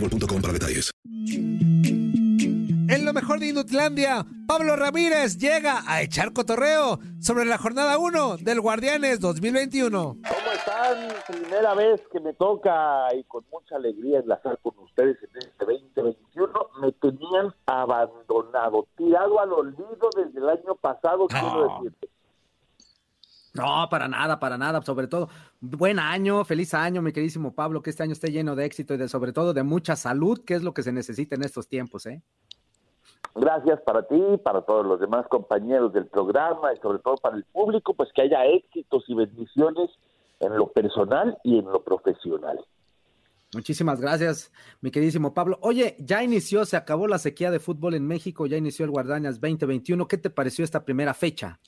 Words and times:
boostmobile.com 0.00 0.42
para 0.42 0.52
detalles. 0.52 0.90
En 2.88 3.04
lo 3.04 3.12
mejor 3.12 3.38
de 3.38 3.48
Inutlandia, 3.48 4.26
Pablo 4.48 4.74
Ramírez 4.74 5.38
llega 5.38 5.82
a 5.86 6.02
echar 6.02 6.32
cotorreo 6.32 6.98
sobre 7.20 7.44
la 7.44 7.56
jornada 7.56 7.98
1 7.98 8.38
del 8.38 8.60
Guardianes 8.60 9.20
2021. 9.20 10.00
¿Cómo 10.00 10.52
están? 10.52 11.08
Primera 11.28 11.74
vez 11.74 12.02
que 12.12 12.18
me 12.18 12.34
toca 12.34 13.14
y 13.14 13.22
con 13.24 13.44
mucha 13.52 13.76
alegría 13.76 14.18
enlazar 14.18 14.58
con 14.60 14.76
ustedes 14.80 15.18
en 15.22 15.38
este 15.38 15.64
2021. 15.64 16.52
Me 16.82 16.90
tenían 16.92 17.54
abandonado, 17.66 18.88
tirado 18.96 19.38
al 19.38 19.52
olvido 19.52 20.10
desde 20.16 20.40
el 20.40 20.48
año 20.48 20.74
pasado, 20.80 21.28
quiero 21.28 21.78
decirte. 21.82 21.99
No, 23.54 23.88
para 23.90 24.06
nada, 24.06 24.38
para 24.38 24.56
nada, 24.56 24.80
sobre 24.82 25.08
todo. 25.08 25.28
Buen 25.60 25.98
año, 25.98 26.44
feliz 26.44 26.72
año, 26.72 27.02
mi 27.02 27.12
queridísimo 27.12 27.52
Pablo, 27.52 27.82
que 27.82 27.90
este 27.90 28.02
año 28.02 28.12
esté 28.12 28.30
lleno 28.30 28.54
de 28.54 28.64
éxito 28.64 28.94
y 28.94 28.96
de 28.96 29.08
sobre 29.08 29.32
todo 29.32 29.52
de 29.52 29.64
mucha 29.64 29.96
salud, 29.96 30.44
que 30.44 30.54
es 30.54 30.62
lo 30.62 30.72
que 30.72 30.82
se 30.82 30.92
necesita 30.92 31.34
en 31.34 31.42
estos 31.42 31.66
tiempos, 31.66 32.06
¿eh? 32.06 32.22
Gracias 33.34 33.80
para 33.82 34.02
ti, 34.06 34.20
para 34.42 34.62
todos 34.62 34.84
los 34.84 35.00
demás 35.00 35.26
compañeros 35.28 35.92
del 35.92 36.06
programa 36.06 36.72
y 36.72 36.78
sobre 36.78 36.98
todo 36.98 37.14
para 37.16 37.36
el 37.36 37.44
público, 37.44 37.94
pues 37.94 38.10
que 38.12 38.22
haya 38.22 38.44
éxitos 38.44 39.04
y 39.08 39.14
bendiciones 39.14 39.90
en 40.40 40.56
lo 40.56 40.68
personal 40.72 41.38
y 41.44 41.58
en 41.58 41.66
lo 41.66 41.82
profesional. 41.82 42.58
Muchísimas 43.52 44.00
gracias, 44.00 44.52
mi 44.80 44.92
queridísimo 44.92 45.34
Pablo. 45.34 45.58
Oye, 45.62 45.96
ya 45.98 46.22
inició, 46.22 46.64
se 46.64 46.76
acabó 46.76 47.08
la 47.08 47.18
sequía 47.18 47.50
de 47.50 47.58
fútbol 47.58 47.94
en 47.94 48.06
México, 48.06 48.46
ya 48.46 48.56
inició 48.56 48.84
el 48.84 48.92
Guardañas 48.92 49.40
2021. 49.40 50.06
¿Qué 50.06 50.18
te 50.18 50.30
pareció 50.30 50.64
esta 50.64 50.84
primera 50.84 51.14
fecha? 51.14 51.58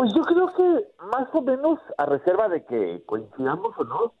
Pues 0.00 0.14
yo 0.14 0.22
creo 0.22 0.46
que 0.54 0.88
más 1.12 1.28
o 1.34 1.42
menos, 1.42 1.78
a 1.98 2.06
reserva 2.06 2.48
de 2.48 2.64
que 2.64 3.02
coincidamos 3.04 3.76
o 3.76 3.84
no, 3.84 4.14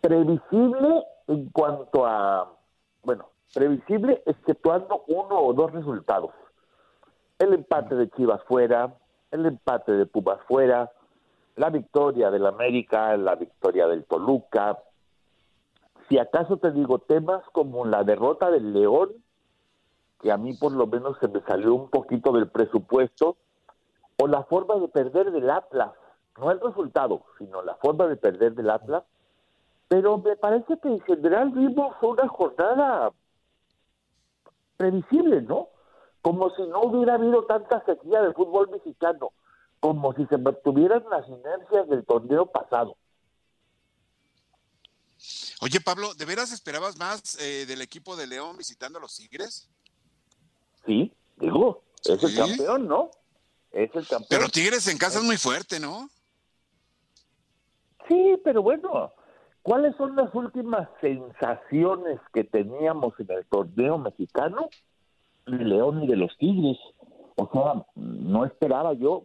previsible 0.00 1.04
en 1.26 1.50
cuanto 1.50 2.06
a, 2.06 2.56
bueno, 3.02 3.28
previsible 3.52 4.22
exceptuando 4.24 5.04
uno 5.08 5.38
o 5.38 5.52
dos 5.52 5.72
resultados. 5.72 6.30
El 7.38 7.52
empate 7.52 7.96
de 7.96 8.08
Chivas 8.08 8.42
fuera, 8.44 8.94
el 9.30 9.44
empate 9.44 9.92
de 9.92 10.06
Pumas 10.06 10.38
fuera, 10.48 10.90
la 11.56 11.68
victoria 11.68 12.30
del 12.30 12.46
América, 12.46 13.14
la 13.18 13.34
victoria 13.34 13.86
del 13.88 14.06
Toluca. 14.06 14.78
Si 16.08 16.16
acaso 16.16 16.56
te 16.56 16.72
digo 16.72 16.98
temas 16.98 17.44
como 17.52 17.84
la 17.84 18.04
derrota 18.04 18.50
del 18.50 18.72
León, 18.72 19.10
que 20.22 20.32
a 20.32 20.38
mí 20.38 20.54
por 20.54 20.72
lo 20.72 20.86
menos 20.86 21.18
se 21.20 21.28
me 21.28 21.42
salió 21.42 21.74
un 21.74 21.90
poquito 21.90 22.32
del 22.32 22.48
presupuesto, 22.48 23.36
o 24.20 24.26
la 24.26 24.42
forma 24.44 24.76
de 24.76 24.88
perder 24.88 25.32
del 25.32 25.48
Atlas, 25.48 25.92
no 26.38 26.50
el 26.50 26.60
resultado, 26.60 27.24
sino 27.38 27.62
la 27.62 27.74
forma 27.76 28.06
de 28.06 28.16
perder 28.16 28.54
del 28.54 28.68
Atlas, 28.68 29.02
pero 29.88 30.18
me 30.18 30.36
parece 30.36 30.78
que 30.78 30.88
en 30.88 31.00
general 31.00 31.50
vimos 31.50 31.96
una 32.02 32.28
jornada 32.28 33.12
previsible, 34.76 35.40
¿no? 35.42 35.68
Como 36.20 36.50
si 36.50 36.62
no 36.62 36.82
hubiera 36.82 37.14
habido 37.14 37.44
tanta 37.46 37.82
sequía 37.86 38.20
del 38.20 38.34
fútbol 38.34 38.68
mexicano, 38.68 39.32
como 39.80 40.12
si 40.12 40.26
se 40.26 40.36
mantuvieran 40.36 41.02
las 41.10 41.26
inercias 41.26 41.88
del 41.88 42.04
torneo 42.04 42.44
pasado. 42.44 42.96
Oye, 45.62 45.80
Pablo, 45.80 46.12
¿de 46.14 46.24
veras 46.26 46.52
esperabas 46.52 46.98
más 46.98 47.38
eh, 47.40 47.64
del 47.66 47.80
equipo 47.80 48.16
de 48.16 48.26
León 48.26 48.56
visitando 48.58 48.98
a 48.98 49.02
los 49.02 49.16
Tigres? 49.16 49.68
Sí, 50.84 51.12
digo, 51.36 51.82
es 52.04 52.22
el 52.22 52.36
campeón, 52.36 52.86
¿no? 52.86 53.10
Es 53.72 53.94
el 53.94 54.06
campeón. 54.06 54.26
Pero 54.28 54.48
Tigres 54.48 54.88
en 54.88 54.98
casa 54.98 55.18
es 55.18 55.24
muy 55.24 55.36
fuerte, 55.36 55.78
¿no? 55.78 56.08
Sí, 58.08 58.34
pero 58.42 58.62
bueno, 58.62 59.12
¿cuáles 59.62 59.94
son 59.96 60.16
las 60.16 60.34
últimas 60.34 60.88
sensaciones 61.00 62.18
que 62.32 62.44
teníamos 62.44 63.14
en 63.20 63.30
el 63.30 63.46
torneo 63.46 63.98
mexicano? 63.98 64.68
De 65.46 65.64
León 65.64 66.02
y 66.02 66.06
de 66.08 66.16
los 66.16 66.36
Tigres. 66.38 66.76
O 67.36 67.48
sea, 67.52 67.84
no 67.94 68.44
esperaba 68.44 68.92
yo. 68.94 69.22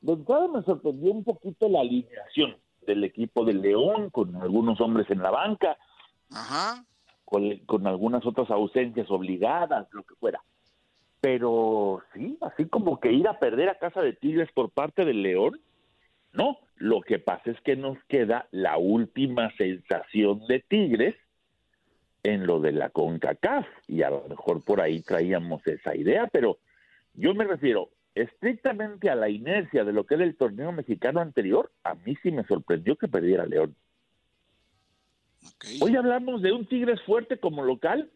De 0.00 0.12
entrada 0.12 0.46
me 0.48 0.62
sorprendió 0.62 1.12
un 1.12 1.24
poquito 1.24 1.68
la 1.68 1.80
alineación 1.80 2.56
del 2.86 3.04
equipo 3.04 3.44
de 3.44 3.54
León, 3.54 4.10
con 4.10 4.34
algunos 4.36 4.80
hombres 4.80 5.10
en 5.10 5.20
la 5.20 5.30
banca, 5.30 5.76
Ajá. 6.30 6.84
con, 7.24 7.58
con 7.66 7.86
algunas 7.86 8.24
otras 8.24 8.50
ausencias 8.50 9.10
obligadas, 9.10 9.88
lo 9.90 10.04
que 10.04 10.14
fuera. 10.14 10.42
Pero 11.20 12.02
sí, 12.14 12.38
así 12.40 12.66
como 12.66 13.00
que 13.00 13.12
ir 13.12 13.26
a 13.26 13.38
perder 13.38 13.68
a 13.68 13.78
casa 13.78 14.02
de 14.02 14.12
Tigres 14.12 14.50
por 14.52 14.70
parte 14.70 15.04
del 15.04 15.22
León, 15.22 15.60
no. 16.32 16.58
Lo 16.76 17.00
que 17.00 17.18
pasa 17.18 17.50
es 17.50 17.60
que 17.62 17.74
nos 17.74 17.98
queda 18.04 18.46
la 18.52 18.78
última 18.78 19.50
sensación 19.56 20.46
de 20.46 20.60
Tigres 20.60 21.16
en 22.22 22.46
lo 22.46 22.60
de 22.60 22.72
la 22.72 22.90
CONCACAF 22.90 23.66
y 23.88 24.02
a 24.02 24.10
lo 24.10 24.24
mejor 24.28 24.62
por 24.62 24.80
ahí 24.80 25.02
traíamos 25.02 25.66
esa 25.66 25.96
idea, 25.96 26.28
pero 26.30 26.58
yo 27.14 27.34
me 27.34 27.44
refiero 27.44 27.90
estrictamente 28.14 29.10
a 29.10 29.14
la 29.14 29.28
inercia 29.28 29.84
de 29.84 29.92
lo 29.92 30.04
que 30.04 30.14
era 30.14 30.24
el 30.24 30.36
torneo 30.36 30.72
mexicano 30.72 31.20
anterior, 31.20 31.70
a 31.84 31.94
mí 31.94 32.16
sí 32.22 32.30
me 32.30 32.44
sorprendió 32.44 32.96
que 32.96 33.08
perdiera 33.08 33.46
León. 33.46 33.74
Hoy 35.80 35.96
hablamos 35.96 36.42
de 36.42 36.52
un 36.52 36.66
Tigres 36.66 37.00
fuerte 37.02 37.38
como 37.38 37.64
local, 37.64 38.10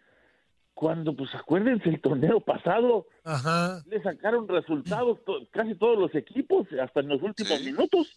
cuando, 0.74 1.14
pues 1.14 1.34
acuérdense, 1.34 1.88
el 1.88 2.00
torneo 2.00 2.40
pasado 2.40 3.06
le 3.86 4.02
sacaron 4.02 4.48
resultados 4.48 5.18
to- 5.24 5.46
casi 5.52 5.74
todos 5.74 5.98
los 5.98 6.14
equipos, 6.14 6.66
hasta 6.82 7.00
en 7.00 7.08
los 7.08 7.22
últimos 7.22 7.60
minutos. 7.62 8.08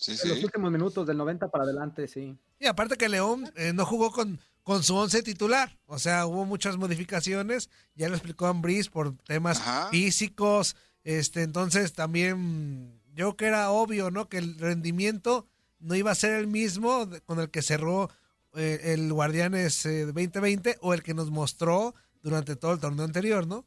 Sí, 0.00 0.12
En 0.22 0.28
los 0.30 0.44
últimos 0.44 0.72
minutos 0.72 1.06
del 1.06 1.16
90 1.18 1.48
para 1.48 1.64
adelante, 1.64 2.08
sí. 2.08 2.34
Y 2.58 2.66
aparte 2.66 2.96
que 2.96 3.08
León 3.08 3.50
eh, 3.56 3.72
no 3.74 3.84
jugó 3.84 4.10
con, 4.12 4.38
con 4.62 4.82
su 4.82 4.96
once 4.96 5.22
titular. 5.22 5.76
O 5.86 5.98
sea, 5.98 6.26
hubo 6.26 6.46
muchas 6.46 6.78
modificaciones. 6.78 7.68
Ya 7.96 8.08
lo 8.08 8.14
explicó 8.14 8.46
Ambris 8.46 8.88
por 8.88 9.14
temas 9.24 9.60
físicos. 9.90 10.74
Este, 11.04 11.42
entonces 11.42 11.92
también 11.92 12.98
yo 13.14 13.14
creo 13.14 13.36
que 13.36 13.46
era 13.46 13.70
obvio, 13.70 14.10
¿no? 14.10 14.28
Que 14.28 14.38
el 14.38 14.58
rendimiento 14.58 15.46
no 15.80 15.94
iba 15.94 16.10
a 16.10 16.14
ser 16.14 16.34
el 16.34 16.46
mismo 16.46 17.08
con 17.26 17.38
el 17.40 17.50
que 17.50 17.60
cerró 17.62 18.10
eh, 18.56 18.94
el 18.94 19.12
Guardianes 19.12 19.86
eh, 19.86 20.06
2020 20.06 20.76
o 20.82 20.94
el 20.94 21.02
que 21.02 21.14
nos 21.14 21.30
mostró 21.30 21.94
durante 22.22 22.56
todo 22.56 22.72
el 22.72 22.80
torneo 22.80 23.04
anterior, 23.04 23.46
¿no? 23.46 23.64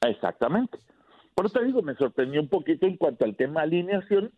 Exactamente. 0.00 0.78
Por 1.34 1.46
eso 1.46 1.58
te 1.58 1.64
digo, 1.64 1.82
me 1.82 1.94
sorprendió 1.94 2.40
un 2.40 2.48
poquito 2.48 2.86
en 2.86 2.96
cuanto 2.96 3.24
al 3.24 3.36
tema 3.36 3.62
alineación, 3.62 4.32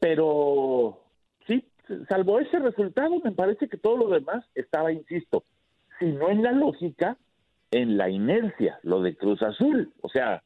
pero 0.00 1.00
sí, 1.46 1.64
salvo 2.08 2.40
ese 2.40 2.58
resultado, 2.58 3.20
me 3.22 3.32
parece 3.32 3.68
que 3.68 3.76
todo 3.76 3.96
lo 3.96 4.08
demás 4.08 4.44
estaba, 4.54 4.92
insisto, 4.92 5.44
si 5.98 6.06
no 6.06 6.30
en 6.30 6.42
la 6.42 6.52
lógica, 6.52 7.16
en 7.70 7.96
la 7.96 8.08
inercia, 8.08 8.78
lo 8.82 9.00
de 9.00 9.16
Cruz 9.16 9.42
Azul. 9.42 9.92
O 10.00 10.08
sea, 10.08 10.42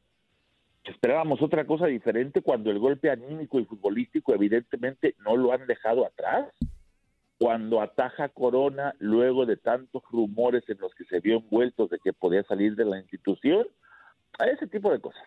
esperábamos 0.84 1.42
otra 1.42 1.66
cosa 1.66 1.86
diferente 1.86 2.42
cuando 2.42 2.70
el 2.70 2.78
golpe 2.78 3.10
anímico 3.10 3.60
y 3.60 3.64
futbolístico 3.64 4.34
evidentemente 4.34 5.14
no 5.24 5.36
lo 5.36 5.52
han 5.52 5.66
dejado 5.66 6.06
atrás. 6.06 6.48
Cuando 7.38 7.80
ataja 7.80 8.28
Corona 8.30 8.94
luego 8.98 9.46
de 9.46 9.56
tantos 9.56 10.02
rumores 10.10 10.64
en 10.68 10.78
los 10.78 10.92
que 10.94 11.04
se 11.04 11.20
vio 11.20 11.36
envueltos 11.38 11.88
de 11.90 11.98
que 12.00 12.12
podía 12.12 12.42
salir 12.44 12.74
de 12.74 12.84
la 12.84 12.98
institución, 12.98 13.66
a 14.38 14.46
ese 14.46 14.66
tipo 14.66 14.90
de 14.90 15.00
cosas. 15.00 15.22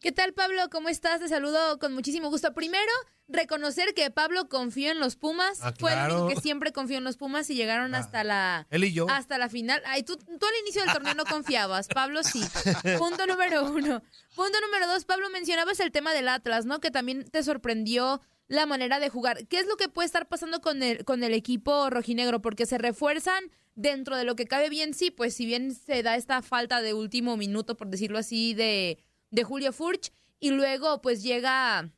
¿Qué 0.00 0.10
tal, 0.10 0.32
Pablo? 0.32 0.62
¿Cómo 0.70 0.88
estás? 0.88 1.20
Te 1.20 1.28
saludo 1.28 1.78
con 1.78 1.94
muchísimo 1.94 2.28
gusto. 2.28 2.52
Primero, 2.54 2.90
reconocer 3.28 3.94
que 3.94 4.10
Pablo 4.10 4.48
confió 4.48 4.90
en 4.90 4.98
los 4.98 5.14
Pumas. 5.16 5.60
Ah, 5.62 5.72
Fue 5.78 5.92
el 5.92 6.10
único 6.10 6.28
que 6.28 6.36
siempre 6.36 6.72
confió 6.72 6.98
en 6.98 7.04
los 7.04 7.16
Pumas 7.16 7.48
y 7.50 7.54
llegaron 7.54 7.94
hasta 7.94 8.24
la 8.24 8.66
él 8.70 8.82
y 8.84 8.92
yo. 8.92 9.06
hasta 9.08 9.38
la 9.38 9.48
final. 9.48 9.80
Ay, 9.86 10.02
tú, 10.02 10.16
tú 10.16 10.46
al 10.46 10.62
inicio 10.62 10.82
del 10.82 10.92
torneo 10.92 11.14
no 11.14 11.24
confiabas, 11.24 11.86
Pablo 11.88 12.22
sí. 12.24 12.40
Punto 12.98 13.26
número 13.28 13.64
uno. 13.64 14.02
Punto 14.34 14.60
número 14.60 14.88
dos, 14.88 15.04
Pablo, 15.04 15.30
mencionabas 15.30 15.78
el 15.78 15.92
tema 15.92 16.12
del 16.12 16.28
Atlas, 16.28 16.66
¿no? 16.66 16.80
Que 16.80 16.90
también 16.90 17.30
te 17.30 17.42
sorprendió 17.44 18.20
la 18.48 18.66
manera 18.66 19.00
de 19.00 19.08
jugar. 19.08 19.46
¿Qué 19.46 19.58
es 19.58 19.66
lo 19.66 19.76
que 19.76 19.88
puede 19.88 20.06
estar 20.06 20.28
pasando 20.28 20.60
con 20.60 20.82
el, 20.82 21.04
con 21.04 21.22
el 21.22 21.34
equipo 21.34 21.90
rojinegro? 21.90 22.42
Porque 22.42 22.66
se 22.66 22.78
refuerzan 22.78 23.44
dentro 23.74 24.16
de 24.16 24.24
lo 24.24 24.36
que 24.36 24.46
cabe 24.46 24.68
bien, 24.68 24.94
sí, 24.94 25.10
pues 25.10 25.34
si 25.34 25.46
bien 25.46 25.74
se 25.74 26.02
da 26.02 26.16
esta 26.16 26.42
falta 26.42 26.82
de 26.82 26.94
último 26.94 27.36
minuto, 27.36 27.76
por 27.76 27.88
decirlo 27.88 28.18
así, 28.18 28.54
de, 28.54 29.02
de 29.30 29.44
Julio 29.44 29.72
Furch, 29.72 30.12
y 30.40 30.50
luego 30.50 31.00
pues 31.00 31.22
llega 31.22 31.90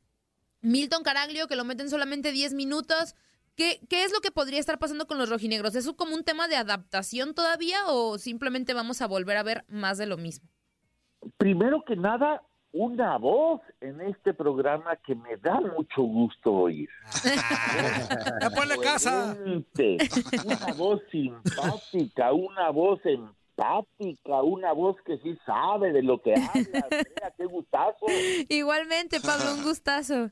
Milton 0.61 1.03
Caraglio, 1.03 1.47
que 1.47 1.55
lo 1.55 1.65
meten 1.65 1.89
solamente 1.89 2.31
10 2.31 2.53
minutos. 2.53 3.15
¿Qué, 3.55 3.79
¿Qué 3.89 4.03
es 4.03 4.11
lo 4.11 4.19
que 4.19 4.31
podría 4.31 4.59
estar 4.59 4.79
pasando 4.79 5.07
con 5.07 5.17
los 5.17 5.29
rojinegros? 5.29 5.75
¿Es 5.75 5.89
como 5.93 6.15
un 6.15 6.23
tema 6.23 6.47
de 6.47 6.55
adaptación 6.55 7.33
todavía 7.33 7.87
o 7.87 8.17
simplemente 8.17 8.73
vamos 8.73 9.01
a 9.01 9.07
volver 9.07 9.37
a 9.37 9.43
ver 9.43 9.65
más 9.67 9.97
de 9.97 10.05
lo 10.05 10.17
mismo? 10.17 10.49
Primero 11.37 11.83
que 11.85 11.95
nada, 11.95 12.41
una 12.77 13.17
voz 13.17 13.61
en 13.79 14.01
este 14.01 14.33
programa 14.33 14.97
que 14.97 15.15
me 15.15 15.37
da 15.37 15.61
mucho 15.61 16.01
gusto 16.01 16.51
oír. 16.51 16.89
¡Ya 18.41 18.49
ponle 18.49 18.77
casa! 18.79 19.37
Una 20.45 20.73
voz 20.73 21.01
simpática, 21.09 22.33
una 22.33 22.69
voz 22.71 22.99
empática, 23.05 24.41
una 24.43 24.73
voz 24.73 24.97
que 25.05 25.17
sí 25.19 25.37
sabe 25.45 25.93
de 25.93 26.03
lo 26.03 26.21
que 26.21 26.33
habla. 26.33 26.85
Mira, 26.91 27.33
qué 27.37 27.45
gustazo. 27.45 28.07
Igualmente, 28.49 29.21
Pablo, 29.21 29.53
un 29.53 29.63
gustazo. 29.63 30.29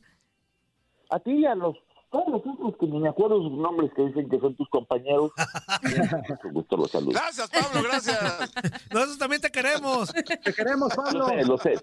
A 1.11 1.19
ti 1.19 1.31
y 1.31 1.45
a 1.45 1.55
los 1.55 1.77
todos 2.13 2.27
los 2.27 2.41
otros 2.45 2.77
que 2.79 2.85
ni 2.85 2.99
me 2.99 3.09
acuerdo 3.09 3.41
sus 3.41 3.53
nombres 3.53 3.91
que 3.95 4.03
dicen 4.03 4.29
que 4.29 4.39
son 4.39 4.55
tus 4.55 4.69
compañeros. 4.69 5.31
Mucho 6.29 6.49
gusto 6.51 6.77
los 6.77 6.91
saludo. 6.91 7.13
Gracias, 7.13 7.49
Pablo, 7.49 7.89
gracias. 7.89 8.53
Nosotros 8.93 9.17
también 9.17 9.41
te 9.41 9.49
queremos. 9.49 10.13
Te 10.13 10.53
queremos, 10.53 10.95
Lo 11.11 11.25
sé, 11.25 11.43
lo 11.43 11.57
sé. 11.57 11.73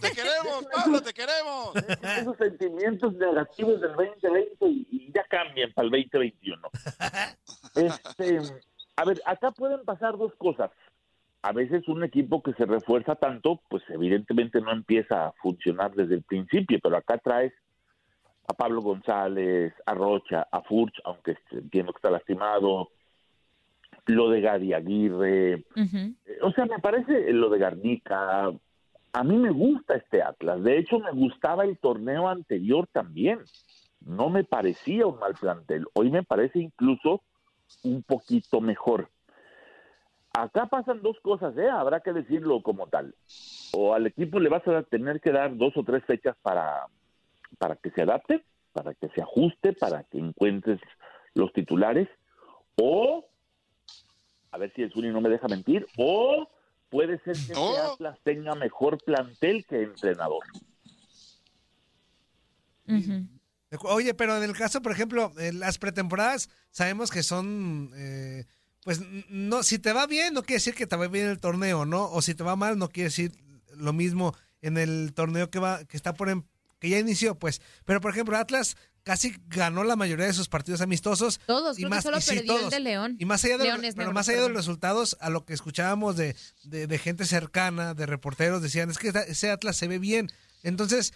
Te 0.00 0.12
queremos, 0.12 0.66
Pablo, 0.74 1.02
te 1.02 1.12
queremos. 1.12 1.72
Esos 2.18 2.38
sentimientos 2.38 3.12
negativos 3.16 3.78
del 3.82 3.92
2020 3.92 4.66
y, 4.66 4.88
y 4.90 5.12
ya 5.12 5.24
cambian 5.24 5.70
para 5.74 5.84
el 5.84 5.90
2021. 5.90 6.68
Este, 7.74 8.40
a 8.96 9.04
ver, 9.04 9.20
acá 9.26 9.50
pueden 9.50 9.84
pasar 9.84 10.16
dos 10.16 10.34
cosas. 10.36 10.70
A 11.42 11.52
veces 11.52 11.86
un 11.86 12.02
equipo 12.02 12.42
que 12.42 12.54
se 12.54 12.64
refuerza 12.64 13.14
tanto, 13.16 13.60
pues 13.68 13.82
evidentemente 13.90 14.62
no 14.62 14.72
empieza 14.72 15.26
a 15.26 15.32
funcionar 15.32 15.94
desde 15.94 16.14
el 16.14 16.22
principio, 16.22 16.78
pero 16.82 16.96
acá 16.96 17.18
traes 17.18 17.52
a 18.48 18.54
Pablo 18.54 18.80
González, 18.82 19.72
a 19.84 19.94
Rocha, 19.94 20.46
a 20.50 20.62
Furch, 20.62 21.00
aunque 21.04 21.36
entiendo 21.50 21.92
que 21.92 21.98
está 21.98 22.10
lastimado, 22.10 22.90
lo 24.06 24.30
de 24.30 24.40
Gadi 24.40 24.72
Aguirre, 24.72 25.64
o 26.42 26.50
sea, 26.52 26.66
me 26.66 26.78
parece 26.78 27.32
lo 27.32 27.50
de 27.50 27.58
Garnica. 27.58 28.52
A 29.12 29.24
mí 29.24 29.36
me 29.36 29.50
gusta 29.50 29.96
este 29.96 30.22
Atlas. 30.22 30.62
De 30.62 30.78
hecho, 30.78 30.98
me 30.98 31.10
gustaba 31.12 31.64
el 31.64 31.78
torneo 31.78 32.28
anterior 32.28 32.86
también. 32.92 33.40
No 34.00 34.28
me 34.28 34.44
parecía 34.44 35.06
un 35.06 35.18
mal 35.18 35.34
plantel. 35.34 35.86
Hoy 35.94 36.10
me 36.10 36.22
parece 36.22 36.60
incluso 36.60 37.22
un 37.82 38.02
poquito 38.02 38.60
mejor. 38.60 39.08
Acá 40.38 40.66
pasan 40.66 41.00
dos 41.00 41.18
cosas, 41.20 41.56
¿eh? 41.56 41.68
Habrá 41.68 42.00
que 42.00 42.12
decirlo 42.12 42.62
como 42.62 42.88
tal. 42.88 43.14
O 43.72 43.94
al 43.94 44.06
equipo 44.06 44.38
le 44.38 44.50
vas 44.50 44.66
a 44.68 44.82
tener 44.82 45.20
que 45.20 45.32
dar 45.32 45.56
dos 45.56 45.74
o 45.76 45.82
tres 45.82 46.04
fechas 46.04 46.36
para, 46.42 46.86
para 47.58 47.76
que 47.76 47.90
se 47.90 48.02
adapte, 48.02 48.44
para 48.72 48.94
que 48.94 49.08
se 49.08 49.22
ajuste, 49.22 49.72
para 49.72 50.04
que 50.04 50.18
encuentres 50.18 50.80
los 51.34 51.52
titulares. 51.52 52.08
O 52.80 53.26
a 54.50 54.58
ver 54.58 54.72
si 54.74 54.82
el 54.82 54.92
Zuni 54.92 55.08
no 55.08 55.20
me 55.20 55.28
deja 55.28 55.48
mentir, 55.48 55.86
o 55.96 56.48
puede 56.88 57.18
ser 57.18 57.34
que 57.34 57.52
este 57.52 57.78
Atlas 57.92 58.18
tenga 58.22 58.54
mejor 58.54 58.98
plantel 59.04 59.66
que 59.66 59.82
entrenador. 59.82 60.44
Oye, 63.82 64.14
pero 64.14 64.36
en 64.36 64.44
el 64.44 64.56
caso, 64.56 64.80
por 64.80 64.92
ejemplo, 64.92 65.32
en 65.38 65.58
las 65.58 65.78
pretemporadas 65.78 66.48
sabemos 66.70 67.10
que 67.10 67.22
son, 67.22 67.90
eh, 67.96 68.44
pues, 68.84 69.00
no, 69.28 69.62
si 69.62 69.78
te 69.78 69.92
va 69.92 70.06
bien 70.06 70.32
no 70.32 70.42
quiere 70.42 70.56
decir 70.56 70.74
que 70.74 70.86
te 70.86 70.96
va 70.96 71.08
bien 71.08 71.26
el 71.26 71.40
torneo, 71.40 71.84
¿no? 71.84 72.04
O 72.04 72.22
si 72.22 72.34
te 72.34 72.44
va 72.44 72.54
mal 72.56 72.78
no 72.78 72.88
quiere 72.88 73.08
decir 73.08 73.32
lo 73.74 73.92
mismo 73.92 74.34
en 74.62 74.78
el 74.78 75.12
torneo 75.14 75.50
que 75.50 75.58
va, 75.58 75.84
que 75.84 75.96
está 75.96 76.14
por, 76.14 76.28
em- 76.28 76.44
que 76.78 76.88
ya 76.88 76.98
inició, 76.98 77.38
pues. 77.38 77.60
Pero 77.84 78.00
por 78.00 78.10
ejemplo, 78.12 78.36
Atlas 78.36 78.76
casi 79.02 79.36
ganó 79.46 79.84
la 79.84 79.94
mayoría 79.94 80.26
de 80.26 80.32
sus 80.32 80.48
partidos 80.48 80.80
amistosos. 80.80 81.38
Todos, 81.46 81.78
y 81.78 81.82
creo 81.82 81.90
más, 81.90 81.98
que 81.98 82.02
solo 82.02 82.18
y 82.18 82.22
sí, 82.22 82.34
perdió 82.34 82.58
el 82.64 82.70
de 82.70 82.80
León. 82.80 83.16
Y 83.18 83.24
más 83.24 83.44
allá 83.44 83.56
de, 83.58 83.92
pero 83.94 84.12
más 84.12 84.28
allá 84.28 84.42
de 84.42 84.48
los 84.48 84.56
resultados, 84.56 85.16
a 85.20 85.30
lo 85.30 85.44
que 85.44 85.54
escuchábamos 85.54 86.16
de, 86.16 86.34
de, 86.64 86.86
de 86.88 86.98
gente 86.98 87.24
cercana, 87.24 87.94
de 87.94 88.04
reporteros, 88.06 88.62
decían, 88.62 88.90
es 88.90 88.98
que 88.98 89.12
ese 89.28 89.50
Atlas 89.50 89.76
se 89.76 89.86
ve 89.86 89.98
bien. 90.00 90.28
Entonces, 90.64 91.14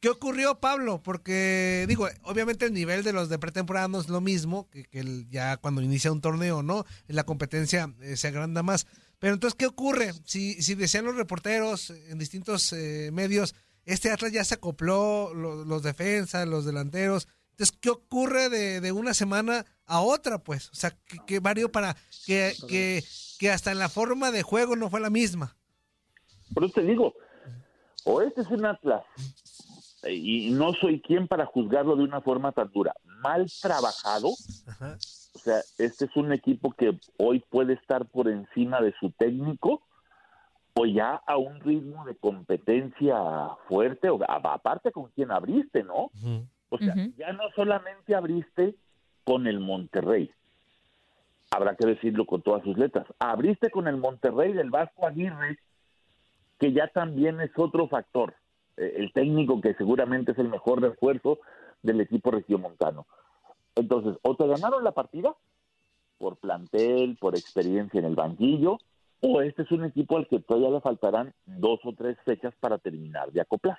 ¿qué 0.00 0.08
ocurrió, 0.08 0.60
Pablo? 0.60 1.02
Porque, 1.02 1.84
digo, 1.86 2.08
obviamente 2.22 2.64
el 2.64 2.72
nivel 2.72 3.04
de 3.04 3.12
los 3.12 3.28
de 3.28 3.38
pretemporada 3.38 3.86
no 3.88 4.00
es 4.00 4.08
lo 4.08 4.22
mismo 4.22 4.70
que, 4.70 4.84
que 4.84 5.00
el- 5.00 5.28
ya 5.28 5.58
cuando 5.58 5.82
inicia 5.82 6.10
un 6.12 6.22
torneo, 6.22 6.62
¿no? 6.62 6.86
La 7.06 7.24
competencia 7.24 7.92
eh, 8.00 8.16
se 8.16 8.28
agranda 8.28 8.62
más. 8.62 8.86
Pero 9.18 9.34
entonces, 9.34 9.56
¿qué 9.58 9.66
ocurre? 9.66 10.12
Si, 10.24 10.62
si 10.62 10.74
decían 10.74 11.04
los 11.04 11.16
reporteros 11.16 11.90
en 11.90 12.18
distintos 12.18 12.72
eh, 12.72 13.10
medios, 13.12 13.54
este 13.86 14.10
Atlas 14.10 14.32
ya 14.32 14.44
se 14.44 14.54
acopló, 14.54 15.32
lo- 15.34 15.64
los 15.64 15.82
defensas, 15.82 16.46
los 16.46 16.64
delanteros. 16.66 17.26
Entonces, 17.52 17.74
¿qué 17.80 17.88
ocurre 17.88 18.50
de, 18.50 18.82
de 18.82 18.92
una 18.92 19.14
semana 19.14 19.64
a 19.86 20.00
otra, 20.02 20.38
pues? 20.38 20.68
O 20.70 20.74
sea, 20.74 20.90
¿qué, 21.06 21.16
qué 21.26 21.40
varió 21.40 21.72
para 21.72 21.96
que, 22.26 22.52
que, 22.68 23.02
que 23.38 23.50
hasta 23.50 23.72
en 23.72 23.78
la 23.78 23.88
forma 23.88 24.30
de 24.30 24.42
juego 24.42 24.76
no 24.76 24.90
fue 24.90 25.00
la 25.00 25.08
misma? 25.08 25.56
Por 26.52 26.64
eso 26.64 26.74
te 26.74 26.82
digo, 26.82 27.14
o 28.04 28.20
este 28.20 28.42
es 28.42 28.48
un 28.48 28.66
Atlas, 28.66 29.02
y 30.08 30.50
no 30.50 30.72
soy 30.74 31.00
quien 31.00 31.26
para 31.28 31.46
juzgarlo 31.46 31.96
de 31.96 32.04
una 32.04 32.20
forma 32.20 32.52
tan 32.52 32.70
dura, 32.72 32.92
mal 33.22 33.50
trabajado, 33.62 34.28
o 34.28 35.38
sea, 35.42 35.60
este 35.78 36.04
es 36.04 36.16
un 36.16 36.32
equipo 36.32 36.72
que 36.72 36.98
hoy 37.18 37.42
puede 37.50 37.72
estar 37.72 38.06
por 38.06 38.28
encima 38.28 38.80
de 38.80 38.94
su 39.00 39.10
técnico, 39.12 39.82
o 40.78 40.84
ya 40.86 41.22
a 41.26 41.36
un 41.38 41.58
ritmo 41.60 42.04
de 42.04 42.14
competencia 42.16 43.16
fuerte, 43.68 44.10
o 44.10 44.18
a- 44.28 44.36
aparte 44.54 44.92
con 44.92 45.06
quien 45.10 45.30
abriste, 45.32 45.82
¿no? 45.82 46.10
O 46.68 46.78
sea, 46.78 46.94
ya 47.16 47.32
no 47.32 47.44
solamente 47.54 48.14
abriste 48.14 48.74
con 49.24 49.46
el 49.46 49.60
Monterrey, 49.60 50.30
habrá 51.50 51.74
que 51.76 51.86
decirlo 51.86 52.26
con 52.26 52.42
todas 52.42 52.62
sus 52.62 52.76
letras, 52.76 53.06
abriste 53.18 53.70
con 53.70 53.88
el 53.88 53.96
Monterrey 53.96 54.52
del 54.52 54.70
Vasco 54.70 55.06
Aguirre, 55.06 55.58
que 56.58 56.72
ya 56.72 56.88
también 56.88 57.40
es 57.40 57.50
otro 57.56 57.88
factor, 57.88 58.34
eh, 58.76 58.94
el 58.96 59.12
técnico 59.12 59.60
que 59.60 59.74
seguramente 59.74 60.32
es 60.32 60.38
el 60.38 60.48
mejor 60.48 60.82
refuerzo 60.82 61.38
del 61.82 62.00
equipo 62.00 62.30
regiomontano. 62.30 63.06
Entonces, 63.76 64.16
o 64.22 64.34
te 64.36 64.46
ganaron 64.46 64.82
la 64.84 64.92
partida 64.92 65.34
por 66.18 66.36
plantel, 66.36 67.16
por 67.20 67.34
experiencia 67.36 67.98
en 68.00 68.06
el 68.06 68.14
banquillo, 68.14 68.78
o 69.20 69.40
este 69.42 69.62
es 69.62 69.70
un 69.72 69.84
equipo 69.84 70.16
al 70.16 70.26
que 70.28 70.40
todavía 70.40 70.70
le 70.70 70.80
faltarán 70.80 71.34
dos 71.46 71.80
o 71.84 71.94
tres 71.94 72.16
fechas 72.24 72.54
para 72.60 72.78
terminar 72.78 73.30
de 73.32 73.40
acoplar. 73.40 73.78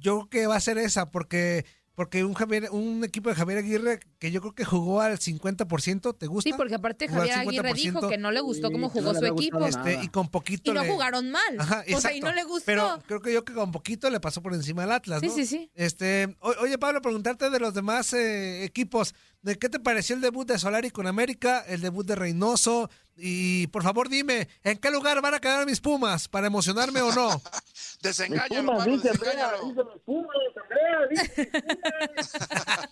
yo 0.00 0.20
creo 0.20 0.28
que 0.28 0.46
va 0.46 0.56
a 0.56 0.60
ser 0.60 0.78
esa, 0.78 1.10
porque 1.10 1.64
porque 1.96 2.24
un 2.24 2.34
Javier, 2.34 2.70
un 2.72 3.04
equipo 3.04 3.28
de 3.28 3.36
Javier 3.36 3.60
Aguirre 3.60 4.00
que 4.18 4.32
yo 4.32 4.40
creo 4.40 4.52
que 4.52 4.64
jugó 4.64 5.00
al 5.00 5.16
50%, 5.20 6.18
¿te 6.18 6.26
gusta? 6.26 6.50
Sí, 6.50 6.52
porque 6.56 6.74
aparte 6.74 7.06
Javier 7.06 7.38
Aguirre 7.38 7.72
dijo 7.72 8.00
50%, 8.00 8.08
que 8.08 8.18
no 8.18 8.32
le 8.32 8.40
gustó 8.40 8.72
cómo 8.72 8.88
jugó 8.88 9.12
no 9.12 9.18
su 9.20 9.26
equipo. 9.26 9.64
este, 9.64 10.00
y 10.02 10.08
con 10.08 10.28
poquito 10.28 10.72
Y 10.72 10.74
no 10.74 10.82
le- 10.82 10.90
jugaron 10.90 11.30
mal. 11.30 11.40
Ajá, 11.56 11.84
o 11.94 12.00
sea, 12.00 12.12
y 12.12 12.18
no 12.18 12.32
le 12.32 12.42
gustó. 12.42 12.64
Pero 12.66 12.98
creo 13.06 13.20
que 13.20 13.32
yo 13.32 13.44
que 13.44 13.52
con 13.54 13.70
poquito 13.70 14.10
le 14.10 14.18
pasó 14.18 14.42
por 14.42 14.52
encima 14.54 14.82
al 14.82 14.90
Atlas, 14.90 15.20
Sí, 15.20 15.28
¿no? 15.28 15.34
sí, 15.34 15.46
sí. 15.46 15.70
Este, 15.76 16.36
o- 16.40 16.54
oye 16.62 16.76
Pablo, 16.78 17.00
preguntarte 17.00 17.48
de 17.48 17.60
los 17.60 17.72
demás 17.74 18.12
eh, 18.12 18.64
equipos, 18.64 19.14
¿de 19.44 19.56
qué 19.58 19.68
te 19.68 19.78
pareció 19.78 20.16
el 20.16 20.22
debut 20.22 20.48
de 20.48 20.58
Solari 20.58 20.90
con 20.90 21.06
América, 21.06 21.62
el 21.68 21.80
debut 21.82 22.06
de 22.06 22.14
Reynoso? 22.16 22.90
Y 23.16 23.68
por 23.68 23.82
favor 23.84 24.08
dime, 24.08 24.48
¿en 24.64 24.78
qué 24.78 24.90
lugar 24.90 25.20
van 25.22 25.34
a 25.34 25.38
quedar 25.38 25.64
mis 25.66 25.80
Pumas? 25.80 26.26
¿Para 26.28 26.46
emocionarme 26.48 27.00
o 27.02 27.12
no? 27.12 27.40
Desengáñalo, 28.02 28.72
Pumas, 28.72 28.78
Pablo, 28.78 28.96
dice 28.96 29.10
Andrea, 29.10 29.32
desengáñalo. 29.32 29.68
dice 29.68 29.84
mis 29.84 30.02
Pumas, 30.02 30.36
Andrea, 30.62 31.06
dice 31.10 31.50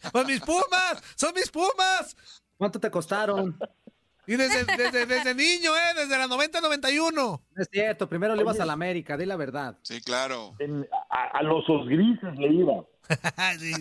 ¡Pues 0.12 0.26
mis 0.26 0.40
Pumas! 0.40 1.02
¡Son 1.16 1.34
mis 1.34 1.50
Pumas! 1.50 2.16
¿Cuánto 2.56 2.78
te 2.78 2.90
costaron? 2.90 3.58
Y 4.26 4.36
desde, 4.36 4.64
desde, 4.76 5.04
desde 5.06 5.34
niño, 5.34 5.74
¿eh? 5.74 5.94
Desde 5.96 6.16
la 6.16 6.28
90-91. 6.28 7.12
No 7.12 7.40
es 7.56 7.68
cierto, 7.72 8.08
primero 8.08 8.36
le 8.36 8.42
ibas 8.42 8.60
a 8.60 8.64
la 8.64 8.74
América, 8.74 9.16
di 9.16 9.26
la 9.26 9.34
verdad. 9.36 9.76
Sí, 9.82 10.00
claro. 10.00 10.54
En- 10.60 10.86
a, 11.10 11.38
a 11.38 11.42
los 11.42 11.68
osgrises 11.68 12.36
le 12.38 12.48
iba. 12.52 12.84
Sí. 13.58 13.72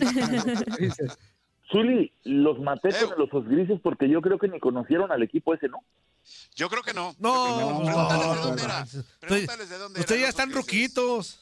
Zuli, 1.72 2.12
los 2.24 2.58
maté 2.60 2.90
Eh. 2.90 3.06
con 3.06 3.18
los 3.18 3.32
osgrises 3.32 3.80
porque 3.82 4.08
yo 4.08 4.20
creo 4.20 4.38
que 4.38 4.46
ni 4.48 4.60
conocieron 4.60 5.10
al 5.10 5.22
equipo 5.22 5.54
ese, 5.54 5.68
¿no? 5.68 5.78
Yo 6.54 6.68
creo 6.68 6.82
que 6.82 6.92
no. 6.94 7.16
No, 7.18 7.80
no, 7.80 7.84
Pregúntales 7.84 8.36
de 8.36 8.40
dónde 8.42 8.62
no, 8.62 8.68
era. 8.68 8.86
Pregúntales 9.20 9.68
de 9.70 9.78
dónde 9.78 10.00
Ustedes 10.00 10.20
ya 10.20 10.28
están 10.28 10.48
grises. 10.50 10.62
ruquitos. 10.64 11.38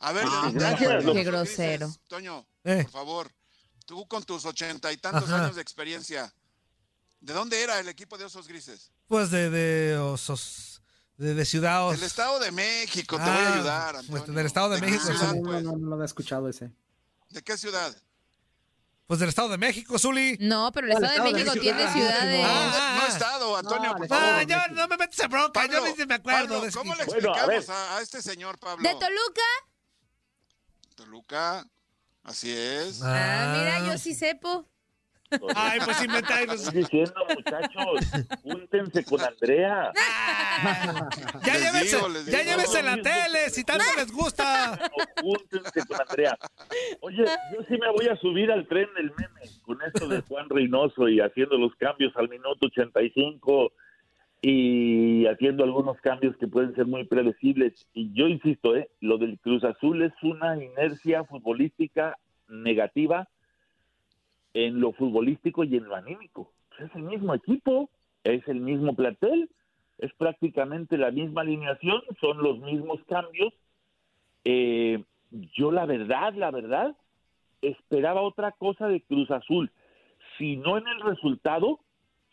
A 0.00 0.12
ver, 0.12 0.24
¿de 0.24 0.30
Ah, 0.32 0.50
gracias. 0.52 1.04
Qué 1.04 1.10
grises? 1.10 1.24
grosero. 1.26 1.94
Toño, 2.08 2.44
Eh. 2.64 2.82
por 2.82 2.90
favor. 2.92 3.30
Tú 3.86 4.06
con 4.08 4.22
tus 4.24 4.44
ochenta 4.44 4.92
y 4.92 4.96
tantos 4.96 5.24
Ajá. 5.30 5.44
años 5.44 5.56
de 5.56 5.62
experiencia. 5.62 6.32
¿De 7.20 7.32
dónde 7.32 7.62
era 7.62 7.78
el 7.78 7.88
equipo 7.88 8.18
de 8.18 8.24
Osos 8.24 8.48
Grises? 8.48 8.90
Pues 9.06 9.30
de, 9.30 9.48
de 9.48 9.96
osos, 9.98 10.82
de, 11.16 11.34
de 11.34 11.44
ciudad. 11.44 11.86
os- 11.88 11.96
Del 11.96 12.06
Estado 12.06 12.38
de 12.40 12.50
México. 12.50 13.16
Te 13.16 13.22
voy 13.22 13.30
Ah, 13.32 13.48
a 13.48 13.54
ayudar, 13.54 13.96
pues, 14.10 14.26
del 14.26 14.46
Estado 14.46 14.70
de 14.70 14.80
México, 14.80 15.04
ciudad, 15.04 15.34
pues? 15.44 15.62
no, 15.62 15.72
no, 15.72 15.78
no 15.78 15.86
lo 15.88 15.94
había 15.94 16.06
escuchado 16.06 16.48
ese. 16.48 16.70
¿De 17.30 17.42
qué 17.42 17.56
ciudad? 17.56 17.94
Pues 19.12 19.20
del 19.20 19.28
Estado 19.28 19.50
de 19.50 19.58
México, 19.58 19.98
Zuli. 19.98 20.38
No, 20.40 20.72
pero 20.72 20.86
el 20.86 20.94
Estado 20.94 21.24
de 21.26 21.32
México 21.34 21.52
tiene 21.60 21.82
Ah, 21.82 21.92
ciudades. 21.92 22.46
Ah, 22.48 22.94
No 22.96 23.02
ah. 23.02 23.06
Estado, 23.08 23.56
Antonio, 23.58 23.90
No, 23.90 23.92
por 23.92 24.00
del 24.00 24.08
favor. 24.08 24.24
Ah, 24.26 24.42
yo 24.44 24.56
no 24.70 24.88
me 24.88 24.96
metes 24.96 25.18
en 25.18 25.30
bronca, 25.30 25.66
yo 25.66 25.86
ni 25.86 26.06
me 26.06 26.14
acuerdo 26.14 26.62
¿Cómo 26.72 26.94
le 26.94 27.02
a 27.02 27.04
explicamos 27.04 27.68
a, 27.68 27.98
a 27.98 28.00
este 28.00 28.22
señor, 28.22 28.58
Pablo? 28.58 28.82
¿De 28.88 28.94
Toluca? 28.94 29.42
Toluca. 30.94 31.66
Así 32.22 32.56
es. 32.56 33.02
Ah, 33.02 33.54
mira, 33.54 33.86
yo 33.86 33.98
sí 33.98 34.14
sepo. 34.14 34.66
Ay, 35.56 35.78
pues 35.84 36.04
inventa. 36.04 36.34
pues- 36.46 36.62
Estoy 36.66 36.80
diciendo, 36.82 37.14
muchachos, 37.34 38.12
júntense 38.42 39.04
con 39.04 39.20
Andrea. 39.20 39.92
Ya 41.44 41.52
Les 41.54 41.62
llévense, 41.62 41.96
digo, 41.96 42.08
ya 42.08 42.38
digo. 42.38 42.50
llévense 42.50 42.82
la 42.82 42.96
tele, 42.96 43.50
si 43.50 43.64
tanto 43.64 43.84
les 43.96 44.12
gusta. 44.12 44.78
Júntense 45.20 45.86
con 45.86 46.00
Andrea. 46.00 46.38
Oye, 47.00 47.24
yo 47.52 47.62
sí 47.68 47.76
me 47.78 47.90
voy 47.90 48.08
a 48.08 48.16
subir 48.16 48.50
al 48.52 48.66
tren 48.68 48.88
del 48.94 49.10
meme 49.18 49.40
con 49.62 49.78
esto 49.82 50.06
de 50.08 50.20
Juan 50.22 50.48
Reynoso 50.48 51.08
y 51.08 51.20
haciendo 51.20 51.56
los 51.58 51.74
cambios 51.76 52.12
al 52.16 52.28
minuto 52.28 52.66
85 52.66 53.72
y 54.40 55.26
haciendo 55.26 55.62
algunos 55.64 55.96
cambios 56.00 56.36
que 56.36 56.48
pueden 56.48 56.74
ser 56.74 56.86
muy 56.86 57.04
predecibles. 57.04 57.86
Y 57.94 58.12
yo 58.12 58.26
insisto, 58.26 58.74
¿eh? 58.76 58.90
lo 59.00 59.18
del 59.18 59.38
Cruz 59.38 59.62
Azul 59.64 60.02
es 60.02 60.12
una 60.22 60.56
inercia 60.62 61.24
futbolística 61.24 62.18
negativa 62.48 63.28
en 64.54 64.80
lo 64.80 64.92
futbolístico 64.92 65.64
y 65.64 65.76
en 65.76 65.84
lo 65.84 65.96
anímico. 65.96 66.52
Es 66.78 66.94
el 66.94 67.02
mismo 67.02 67.34
equipo, 67.34 67.90
es 68.24 68.46
el 68.48 68.60
mismo 68.60 68.94
plantel, 68.94 69.48
es 69.98 70.12
prácticamente 70.14 70.96
la 70.98 71.10
misma 71.10 71.42
alineación, 71.42 72.02
son 72.20 72.42
los 72.42 72.58
mismos 72.58 73.00
cambios. 73.08 73.52
Eh, 74.44 75.02
yo 75.56 75.70
la 75.70 75.86
verdad, 75.86 76.34
la 76.34 76.50
verdad, 76.50 76.96
esperaba 77.60 78.20
otra 78.22 78.52
cosa 78.52 78.88
de 78.88 79.00
Cruz 79.02 79.30
Azul. 79.30 79.70
Si 80.38 80.56
no 80.56 80.78
en 80.78 80.88
el 80.88 81.00
resultado, 81.00 81.80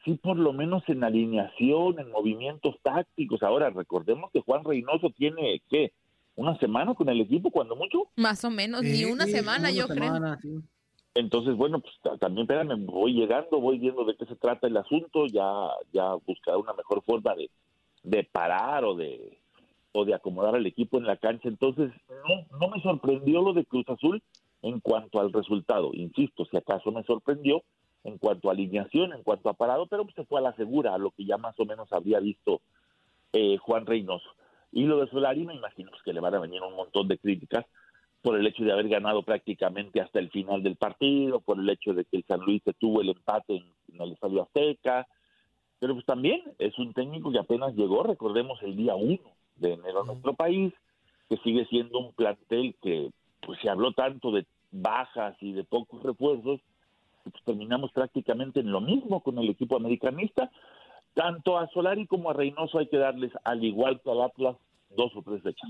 sí 0.04 0.16
por 0.16 0.38
lo 0.38 0.54
menos 0.54 0.84
en 0.88 1.04
alineación, 1.04 2.00
en 2.00 2.10
movimientos 2.12 2.76
tácticos. 2.82 3.44
Ahora, 3.44 3.70
recordemos 3.70 4.32
que 4.32 4.42
Juan 4.42 4.64
Reynoso 4.64 5.12
tiene, 5.12 5.62
¿qué? 5.70 5.92
¿Una 6.36 6.58
semana 6.60 6.94
con 6.96 7.10
el 7.10 7.22
equipo, 7.22 7.52
cuando 7.52 7.76
mucho? 7.76 8.04
Más 8.16 8.44
o 8.46 8.50
menos, 8.50 8.82
ni 8.82 8.90
Sí, 8.96 9.06
una 9.06 9.26
Sí, 9.26 9.32
semana, 9.32 9.70
una 9.70 9.72
yo 9.72 9.88
creo. 9.88 10.04
semana, 10.06 10.40
sí. 10.42 10.60
Entonces, 11.20 11.56
bueno, 11.56 11.80
pues 11.80 11.94
ta- 12.02 12.18
también, 12.18 12.44
espérame, 12.44 12.86
voy 12.86 13.14
llegando, 13.14 13.60
voy 13.60 13.78
viendo 13.78 14.06
de 14.06 14.16
qué 14.16 14.26
se 14.26 14.36
trata 14.36 14.68
el 14.68 14.78
asunto, 14.78 15.26
ya, 15.28 15.70
ya 15.92 16.14
buscar 16.26 16.56
una 16.58 16.74
mejor 16.74 17.04
forma 17.04 17.36
de, 17.36 17.50
de 18.04 18.24
parar 18.24 18.86
o 18.86 18.96
de, 18.96 19.38
o 19.92 20.06
de 20.06 20.14
acomodar 20.14 20.56
al 20.56 20.66
equipo 20.66 20.98
en 20.98 21.06
la 21.06 21.18
cancha. 21.18 21.50
Entonces, 21.50 21.92
no, 22.10 22.58
no 22.60 22.70
me 22.70 22.82
sorprendió 22.82 23.42
lo 23.42 23.54
de 23.54 23.66
Cruz 23.66 23.88
Azul 23.90 24.22
en 24.62 24.80
cuanto 24.80 25.20
al 25.20 25.34
resultado. 25.34 25.92
Insisto, 25.94 26.46
si 26.46 26.56
acaso 26.56 26.92
me 26.92 27.04
sorprendió 27.04 27.64
en 28.06 28.18
cuanto 28.18 28.48
a 28.48 28.54
alineación, 28.54 29.12
en 29.12 29.24
cuanto 29.24 29.50
a 29.50 29.54
parado, 29.54 29.88
pero 29.88 30.04
pues 30.06 30.16
se 30.16 30.24
fue 30.24 30.40
a 30.40 30.44
la 30.44 30.56
segura, 30.56 30.94
a 30.94 30.98
lo 30.98 31.12
que 31.12 31.26
ya 31.26 31.38
más 31.38 31.60
o 31.60 31.66
menos 31.66 31.92
habría 31.92 32.20
visto 32.22 32.62
eh, 33.34 33.58
Juan 33.58 33.86
Reynoso. 33.86 34.30
Y 34.72 34.84
lo 34.84 35.00
de 35.02 35.10
Solari, 35.10 35.46
me 35.46 35.56
imagino 35.56 35.90
pues, 35.92 36.02
que 36.04 36.14
le 36.14 36.22
van 36.22 36.36
a 36.36 36.40
venir 36.40 36.62
un 36.62 36.76
montón 36.76 37.08
de 37.10 37.18
críticas 37.18 37.66
por 38.22 38.38
el 38.38 38.46
hecho 38.46 38.64
de 38.64 38.72
haber 38.72 38.90
ganado 38.90 39.24
prácticamente 39.24 40.02
hasta 40.02 40.20
el 40.20 40.30
final 40.30 40.62
del 40.62 40.76
partido, 40.76 41.40
por 41.40 41.60
el 41.60 41.70
hecho 41.70 41.94
de 41.94 42.06
que 42.06 42.18
el 42.18 42.26
San 42.26 42.42
Luis 42.42 42.62
se 42.64 42.74
tuvo 42.74 43.02
el 43.02 43.10
empate 43.10 43.56
en, 43.56 43.66
en 43.94 44.02
el 44.02 44.12
Estadio 44.14 44.44
Azteca, 44.44 45.08
pero 45.80 45.94
pues 45.94 46.06
también 46.06 46.42
es 46.60 46.78
un 46.78 46.94
técnico 46.94 47.32
que 47.32 47.40
apenas 47.40 47.74
llegó, 47.76 48.04
recordemos 48.04 48.62
el 48.64 48.76
día 48.76 48.96
1 48.96 49.20
de 49.56 49.74
enero 49.74 50.02
a 50.02 50.06
nuestro 50.06 50.34
país, 50.34 50.74
que 51.30 51.38
sigue 51.38 51.66
siendo 51.66 52.00
un 52.00 52.14
plantel 52.14 52.76
que 52.82 53.10
pues 53.42 53.60
se 53.62 53.70
habló 53.70 53.94
tanto 53.94 54.32
de 54.32 54.46
bajas 54.72 55.36
y 55.42 55.54
de 55.54 55.64
pocos 55.64 56.04
refuerzos, 56.04 56.60
pues 57.24 57.44
terminamos 57.46 57.92
prácticamente 57.92 58.60
en 58.60 58.72
lo 58.72 58.82
mismo 58.82 59.22
con 59.22 59.38
el 59.38 59.50
equipo 59.50 59.78
americanista. 59.78 60.52
Tanto 61.14 61.58
a 61.58 61.68
Solari 61.70 62.08
como 62.08 62.30
a 62.30 62.34
Reynoso 62.34 62.80
hay 62.80 62.88
que 62.88 62.98
darles, 62.98 63.32
al 63.44 63.64
igual 63.64 64.02
que 64.02 64.12
al 64.12 64.22
Atlas, 64.22 64.58
dos 64.96 65.12
o 65.16 65.22
tres 65.22 65.42
fechas. 65.42 65.70